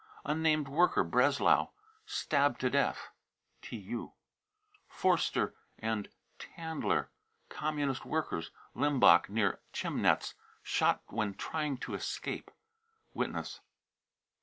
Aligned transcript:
unnamed 0.25 0.67
worker, 0.67 1.03
Breslau, 1.03 1.67
stabbed 2.07 2.59
to 2.61 2.71
death. 2.71 3.09
(777.) 3.61 4.11
forster 4.99 5.53
and 5.77 6.09
tandler, 6.39 7.09
Communist 7.49 8.03
workers, 8.03 8.49
Limbach, 8.75 9.29
near 9.29 9.59
Chemnitz," 9.73 10.33
shot 10.63 11.03
when 11.09 11.35
trying 11.35 11.77
to 11.77 11.93
escape." 11.93 12.49
(Witness.) 13.13 13.59